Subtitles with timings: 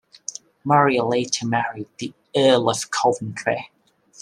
[0.63, 3.69] Maria later married the Earl of Coventry.